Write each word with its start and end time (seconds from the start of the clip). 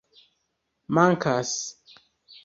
Mankas. 0.95 1.51